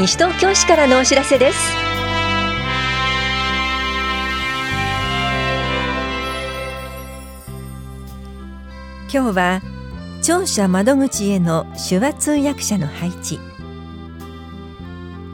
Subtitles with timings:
[0.00, 1.58] 西東京市からのお知らせです。
[9.12, 9.60] 今日は
[10.22, 13.38] 庁舎窓口への手話通訳者の配置。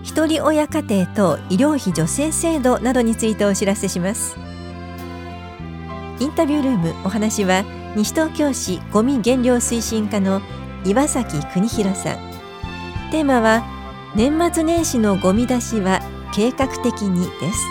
[0.02, 4.36] 一人親家庭と医療費助成制度などについてお知らせします。
[6.18, 7.62] インタビュールームお話は
[7.94, 10.42] 西東京市ごみ減量推進課の
[10.84, 12.16] 岩崎邦弘さん。
[13.12, 13.75] テーマは
[14.16, 16.01] 年末年始のゴミ出しは
[16.33, 17.66] 計画的にです。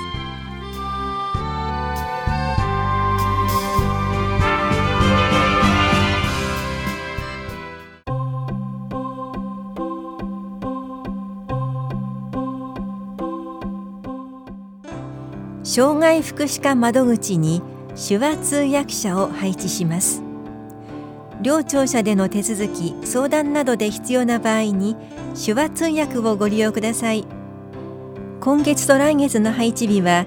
[15.63, 17.63] 障害福祉課窓口に
[17.95, 20.24] 手話通訳者を配置します。
[21.45, 24.95] 両庁舎での手続き相談などで必要な場合に
[25.35, 27.27] 手話通訳をご利用ください。
[28.41, 30.25] 今月と来月の配置日は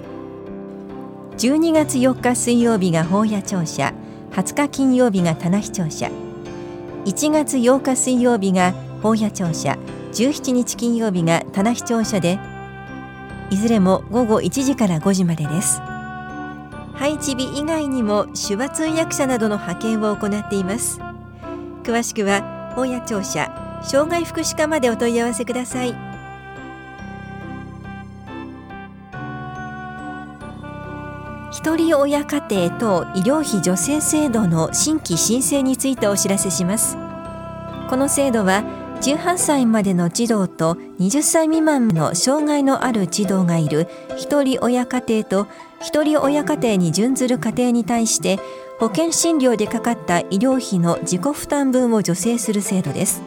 [1.37, 3.93] 12月4日水曜日が法屋庁舎
[4.31, 6.09] 20日金曜日が棚視庁舎。
[7.03, 8.73] 1月8日水曜日が
[9.03, 9.77] 法屋庁舎
[10.13, 12.39] 17日金曜日が棚視庁舎で
[13.49, 15.81] いずれも午後1時から5時までです。
[16.93, 21.08] 配置日以外にも手話通訳者などの派遣を行っています。
[21.83, 26.09] 詳しくは本屋庁舎障害福祉課までお問い合わせください。
[31.51, 36.95] 一人親家庭等医療費助成制度の新規申請についてお知らせします。
[37.89, 38.63] この制度は
[39.01, 45.47] 18歳までの児童と20歳未満の障害のある児童がいる一人親家庭と
[45.81, 48.39] 一人親家庭に準ずる家庭に対して
[48.79, 53.21] 保険診療でかかった医療費の自己負担分を助成する制度です。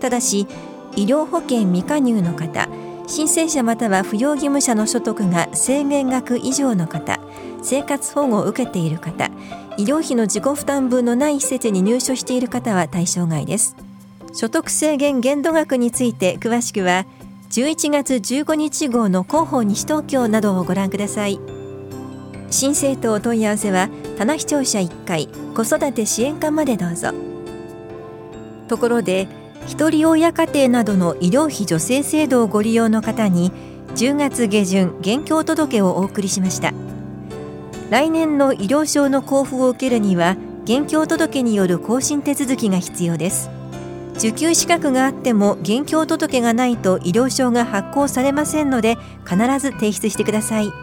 [0.00, 0.46] ただし
[0.94, 2.68] 医療保険未加入の方
[3.06, 7.18] 申請者または扶養義務者の所得が制限額以上の方
[7.62, 9.30] 生活保護を受けている方
[9.78, 13.74] 医療費の自己負担分のない施設に入所している方は対象外です。
[14.34, 17.06] 所得制限限度額について詳しくは
[17.50, 21.61] 11月15日号の広報西東京などをご覧ください。
[22.52, 27.12] 申請等お問い合わせは棚視聴者1階子育て支援課までどうぞ。
[28.68, 29.28] ところで
[29.66, 33.52] 一人親家庭などの医療費助成制度をご利用の方に
[33.94, 36.72] 10月下旬現況届をお送りしました。
[37.90, 43.50] 来年の医療証の交付を受けるには現況届による更新手続きが必要です。
[44.16, 50.81] 受給資格があっても現況届がないと医療証が発行されませんので必ず提出してください。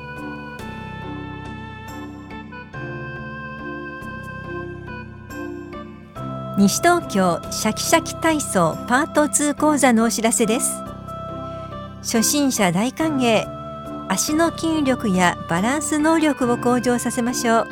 [6.60, 10.74] 西東京シャキシャキ体操パート2講座のお知らせです。
[12.00, 13.46] 初心者大歓迎
[14.10, 17.68] 足の筋力やバランス能力を向上させましょう。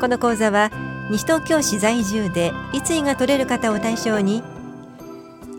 [0.00, 0.72] この講座は
[1.08, 4.42] 西東京市在住で立位が取れる方を対象に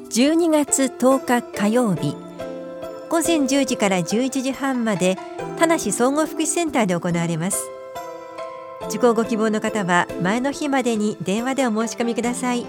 [0.09, 2.17] 12月10日火曜日
[3.07, 5.17] 午前10時から11時半まで
[5.57, 7.76] 田梨総合福祉センターで行われます。
[8.85, 12.65] 受講ご希望の方は前の日までに電話でお申し込みください。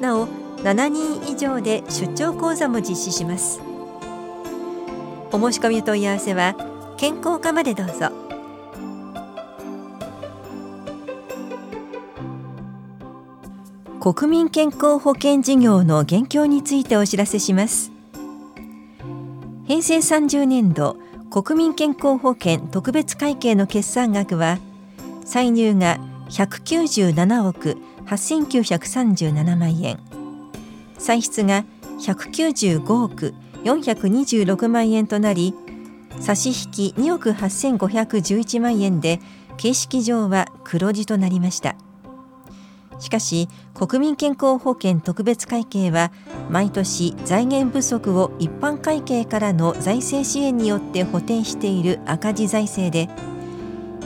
[0.00, 0.28] なお
[0.62, 3.60] 7人以上で出張講座も実施します。
[5.32, 6.54] お申し込み問い合わせは
[6.96, 8.10] 健康課までどうぞ。
[14.00, 17.92] 国民健康保険事業の現況についてお知らせします。
[19.66, 20.96] 平成30年度
[21.30, 24.58] 国民健康保険特別会計の決算額は
[25.30, 27.76] 歳入が197億
[28.06, 30.00] 8937万円
[30.98, 31.64] 歳出が
[32.00, 35.54] 195億426万円となり
[36.18, 39.20] 差し引き2億8511万円で
[39.56, 41.76] 形式上は黒字となりました。
[42.98, 46.10] しかし国民健康保険特別会計は
[46.50, 53.08] 毎年財源不足を一般会計からの財政支援によって補填している赤字財政で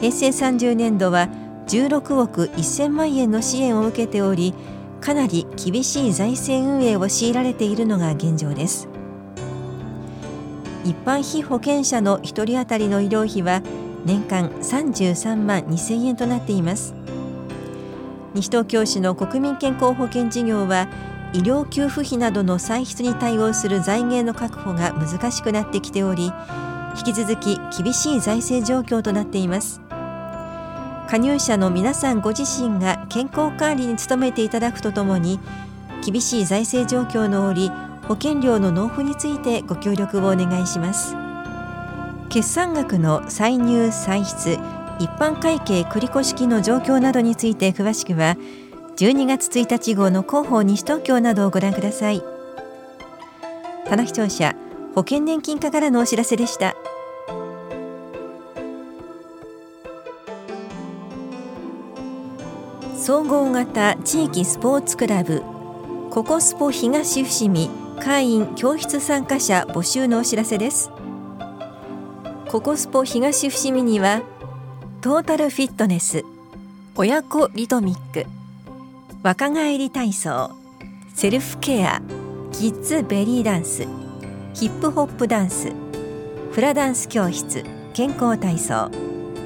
[0.04, 1.30] 平成30年度は
[1.66, 4.52] 16億1000万円の支援を受けており
[5.00, 8.86] かなり厳しい財政運営を強いられているのが現状です。
[10.84, 13.62] 一般被保険者の1人当たりの医療費は
[14.04, 16.94] 年間33万2000円となっています。
[18.34, 20.86] 西東京市の国民健康保険事業は
[21.32, 26.30] 医療給付費などの歳出に対応する財源の確保が難しくなってきており
[26.98, 29.83] 引き続き厳しい財政状況となっています。
[31.14, 35.38] 加入者の皆さんご自身が健康管理に努めていただくとともに
[36.04, 37.70] 厳しい財政状況の折
[38.08, 41.14] 保険料の納付についてご協力をお願いします。
[42.30, 44.58] 決算額の歳入歳出
[44.98, 48.36] 一般会計繰越式の状況などについて詳しくは
[48.96, 52.24] 12月1日号の広報西東京などをご覧ください。
[53.86, 54.56] 棚視聴者
[54.96, 56.74] 保険年金課からのお知らせでした。
[63.06, 65.42] 総合型地域スポーツクラブ。
[66.08, 67.68] ココスポ東伏見
[68.00, 70.90] 会員教室参加者募集のお知らせです。
[72.48, 74.22] ココスポ東伏見には
[75.02, 76.24] トータルフィットネス
[76.96, 78.24] 親子リトミック
[79.22, 80.52] 若返り体操
[81.14, 82.00] セルフケア
[82.52, 83.86] キッズベリーダンス
[84.54, 85.74] ヒップホップダンス
[86.52, 88.90] フラダンス教室健康体操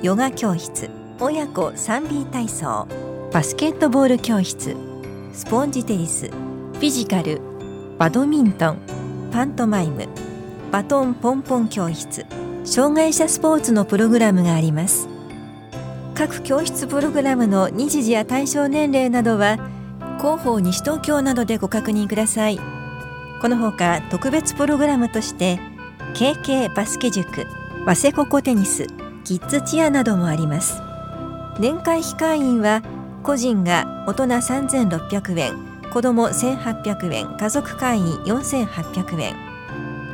[0.00, 0.88] ヨガ教室
[1.19, 3.07] 親子 3B 体操。
[3.30, 4.75] バスケットボール教室
[5.34, 7.42] スポンジテニスフィジカル
[7.98, 8.78] バドミントン
[9.30, 10.08] パントマイム
[10.72, 12.25] バトンポンポン教室
[12.64, 15.08] 障害者スポーツのプログラムがあります。
[16.14, 19.58] 各教室プログラムの日時や対象年齢などは
[20.19, 22.58] 広報西東京などでご確認ください。
[23.42, 25.60] このほか特別プログラムとして
[26.14, 27.46] KK バスケ塾
[27.84, 28.86] 早瀬ココテニス
[29.25, 30.80] キッズチアなどもあります。
[31.60, 32.82] 年会費会員は
[33.23, 39.37] 個人が大人3600円子ども1800円家族会員4800円。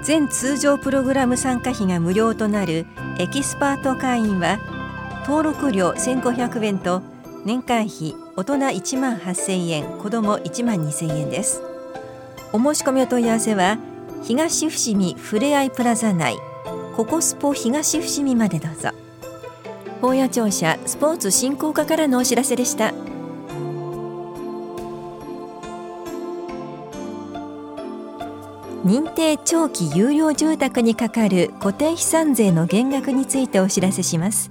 [0.03, 2.87] 全通常プログラム参加費が無料となる
[3.19, 4.59] エキスパート会員は
[5.27, 7.03] 登録料1500円と
[7.45, 11.63] 年会費大人1万8000円子ども1万2000円です。
[12.53, 13.79] お申し込みお問い合わせは
[14.23, 16.37] 東伏見ふれあいプラザ内
[16.97, 19.04] ココスポ東伏見までどうぞ。
[20.05, 22.93] 法屋庁舎スポーツ振興課からのお知らせでした。
[28.85, 34.51] 認定長期有料住宅にかかる固定資産税の減額についてお知らせします。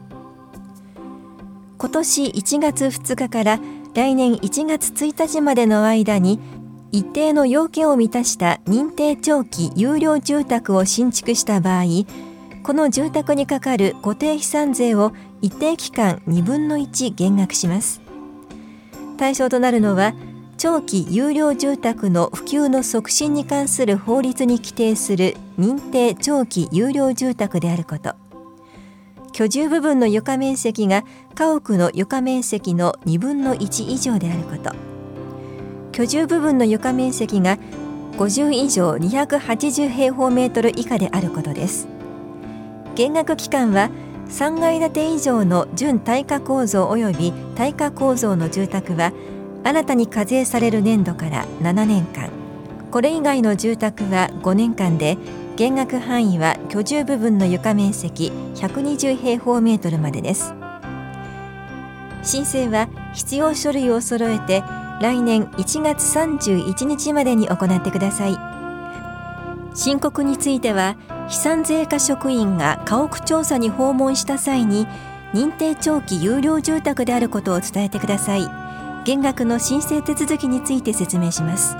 [1.77, 3.59] 今年1月2日から
[3.93, 6.39] 来年1月1日までの間に
[6.91, 11.83] 一定の要件を満たした認定長期有料住宅を新築した場合
[12.63, 15.11] この住宅にかかる固定資産税を
[15.43, 18.01] 一定期間2分の1減額します。
[19.17, 20.13] 対象となるのは
[20.57, 28.15] 長期有料住宅の普及の促進に関する法律に規定する認定長期有料住宅であること。
[29.33, 31.03] 居住部分の床面積が
[31.35, 34.73] 家屋の床面積の2分の1以上であること。
[35.91, 37.59] 居住部分の床面積が
[38.17, 41.89] 50以上280平方メートル以下であることです。
[42.95, 43.89] 減額期間は
[44.29, 49.11] 3階建て以上の準耐火構造及び耐火構造の住宅は
[49.63, 52.29] 新たに課税される年度から7年間。
[52.91, 55.17] これ以外の住宅は5年間で
[55.55, 60.53] 減額範囲は居住部分の床面積120平方メートルまでです。
[62.23, 64.63] 申請は必要書類を揃えて
[65.01, 68.37] 来年1月31日までに行ってください。
[69.75, 70.95] 申告については
[71.33, 74.85] 飛散税課職員が家屋調査に訪問した際に
[75.33, 78.47] 認定長期有料住宅であることを伝えてください。
[79.03, 81.75] 減額の申請手続きについて説明します。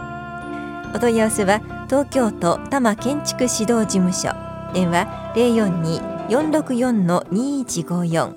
[0.95, 4.33] お問い合わせは東京都多摩建築指導事務所。
[4.74, 5.05] 電話
[6.29, 8.33] 042-464-2154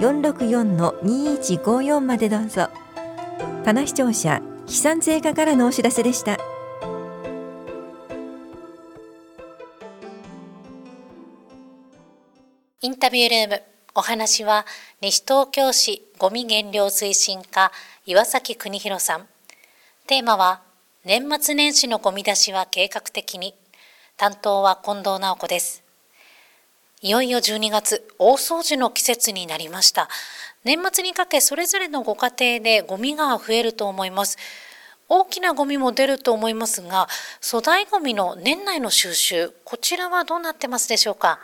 [0.00, 2.70] 042-464-2154までどうぞ。
[3.66, 6.38] 棚視聴者飛散税課からのお知らせでした。
[12.80, 13.62] インタビュールーム
[13.96, 14.64] お話は
[15.00, 17.72] 西東京市ごみ減量推進課
[18.06, 19.26] 岩崎邦弘さん。
[20.06, 20.62] テーマは
[21.04, 23.56] 年末年始のゴミ出しは計画的に。
[24.16, 25.82] 担当は近藤直子です。
[27.02, 30.08] いよいよ12月大掃除の季節になりました。
[30.62, 34.38] 年末にかけそれぞれのご家庭でゴミが増えると思います。
[35.08, 37.08] 大きなゴミも出ると思いますが
[37.42, 41.40] 粗大ゴミの年内の収集こちらはどうなってますでしょうか？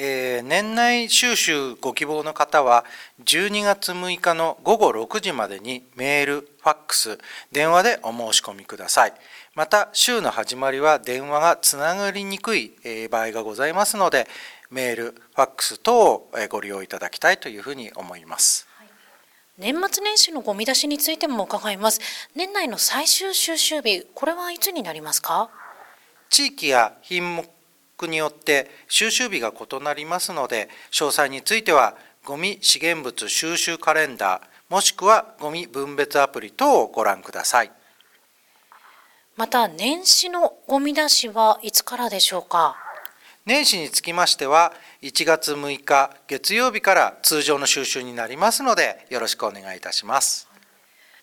[0.00, 2.84] えー、年内収集ご希望の方は
[3.24, 7.18] 12月6日の午後6時までにメール、ファックス、
[7.50, 9.12] 電話でお申し込みください。
[9.56, 12.72] また週の始まりは電話がつながりにくい
[13.10, 14.28] 場合がございますので
[14.70, 18.68] メール、ファックス等をご利用いただきたいというふうに思います。
[19.58, 22.00] 年末年始のゴミ出しについても伺います。
[22.36, 25.50] 年内の最終収集日、これはいつになりますか？
[26.30, 27.48] 地域や品目
[28.06, 37.72] によって収集日が異なりますので詳細についてはゴミ資源物収集カレンダーもしくはゴミ分別アプリ等をご覧ください。
[39.36, 42.76] また年始のゴミ出しはいつからでしょうか？
[43.46, 50.48] 年始につきましては1月6日月曜日から通常の収集になりますのでよろしくお願いいたします。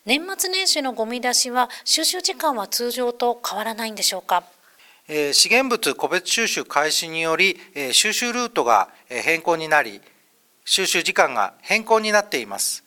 [0.06, 4.44] 年末年始のゴミ出しは収集時間は通常と変わらないんでしょうか？
[4.44, 4.55] えー
[5.08, 7.60] 資源物個別収集開始により、
[7.92, 10.02] 収集ルートが変更になり、
[10.66, 12.84] 収集時間が変更になっています。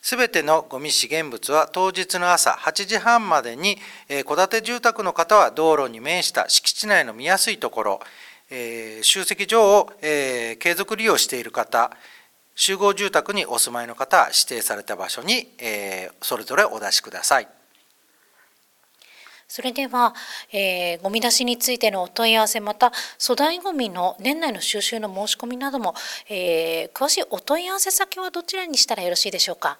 [0.00, 3.76] すべてのゴミ資源物は当日の朝8時半までに、
[4.26, 8.00] 戸建て住宅の方は道路に面した敷地内の見やすいところ、
[9.02, 11.90] 集積場を、継続利用している方、
[12.54, 15.52] 集合住宅にお住まいの方は指定された場所に、
[16.22, 17.48] それぞれお出しください。
[19.48, 20.14] それでは、
[20.52, 25.94] えーゴミ出しについてのお問い合わせまた粗大ゴミの年内の収集の申し込みなども、
[26.28, 29.78] えー詳しいお問い合わせ先はどちらにしたらよろしいでしょうか？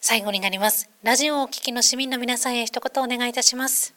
[0.00, 3.92] 最後になりますラジオをお聞きの市民の皆さんへ一言お願いいたします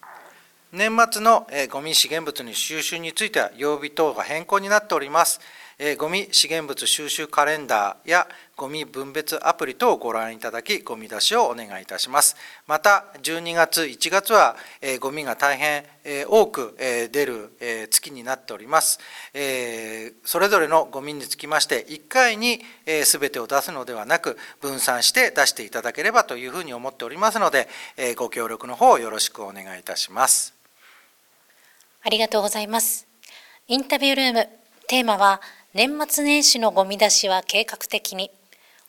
[0.75, 5.39] 年末のえゴミ資源物の収集については曜日等が変更になっております。
[5.79, 8.27] えゴミ資源物収集カレンダーや
[8.58, 12.36] ゴミ分別アプリ等をご覧いただき、ゴミ出しをお願いいたします。
[12.67, 15.86] また、12月、1月はえゴミが大変
[16.27, 17.53] 多く出る
[17.89, 19.00] 月になっております。
[20.25, 22.62] それぞれのゴミにつきまして、1回に
[23.05, 27.70] すべてを出すのではなく、分散して出していただければというふうに思っておりますので、
[28.17, 30.65] ご協力の方をよろしくお願いいたします。
[32.06, 33.08] ありがとうございます。
[33.68, 34.48] インタビュールーム
[34.88, 35.42] テーマは
[35.74, 38.30] 年末年始のゴミ出しは計画的に。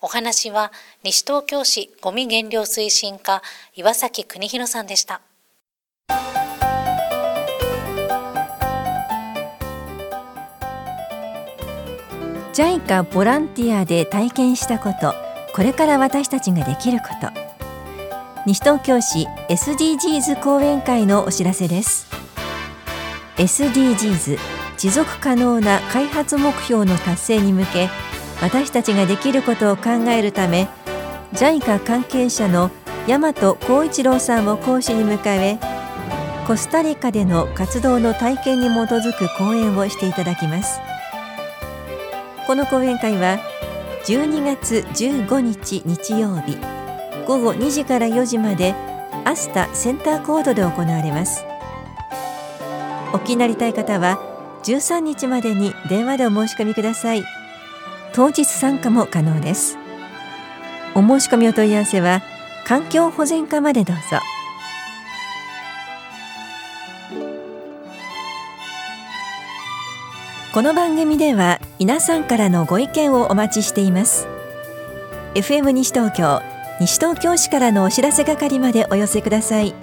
[0.03, 0.71] お話は
[1.03, 3.43] 西東京市ゴミ減量推進課
[3.75, 5.23] 岩崎邦弘さんでした。
[12.53, 15.15] ジャイカボランティアで体験したこと
[15.55, 17.31] これから私たちができること。
[18.45, 22.26] 西東京市 SDGs 講演会のお知らせです。
[23.37, 24.39] SDGs
[24.77, 27.89] 持続可能な開発目標の達成に向け
[28.41, 30.69] 私たちができることを考えるため
[31.33, 32.71] JICA 関係者の
[33.07, 35.59] 大和光一郎さんを講師に迎え
[36.47, 40.79] コスタリカでの活動の体験に基づく講演をしていただきます。
[42.47, 43.39] この講演会は
[44.05, 46.57] 12月15日日曜日
[47.27, 48.73] 午後2時から4時まで
[49.25, 51.56] アスタセンターコードで行われます。
[53.13, 54.19] お気になりたい方は
[54.65, 57.25] 13日までに電話でお申し込みください。
[58.13, 59.79] 当日参加も可能です。
[60.95, 62.23] お申し込みお問い合わせは
[62.67, 64.19] 環境保全課までどうぞ。
[70.53, 74.27] この番組では皆さんからのご意見をお待ちしています。
[75.35, 76.41] FM 西東京
[76.81, 79.75] 西東京市からのお知らせ係までお寄せください。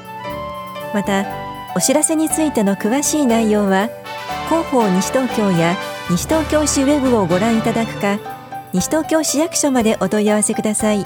[0.94, 3.90] またお知らせについての詳しい内容は
[4.48, 5.76] 広報西東京や
[6.10, 8.20] 西東京市ウェブをご覧いただくか
[8.74, 11.06] 西東京市役所までお問い合わせください。